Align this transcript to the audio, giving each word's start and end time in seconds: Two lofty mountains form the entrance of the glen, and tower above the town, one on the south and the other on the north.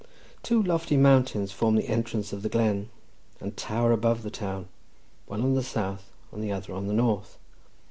Two 0.41 0.63
lofty 0.63 0.97
mountains 0.97 1.51
form 1.51 1.75
the 1.75 1.87
entrance 1.87 2.33
of 2.33 2.41
the 2.41 2.49
glen, 2.49 2.89
and 3.39 3.55
tower 3.55 3.91
above 3.91 4.23
the 4.23 4.31
town, 4.31 4.67
one 5.27 5.43
on 5.43 5.53
the 5.53 5.61
south 5.61 6.09
and 6.31 6.43
the 6.43 6.51
other 6.51 6.73
on 6.73 6.87
the 6.87 6.93
north. 6.95 7.37